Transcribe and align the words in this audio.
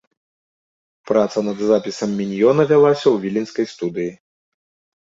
Праца 1.09 1.37
над 1.49 1.61
запісам 1.73 2.17
міньёна 2.23 2.63
вялася 2.73 3.05
ў 3.05 3.15
віленскай 3.29 3.65
студыі. 3.77 4.11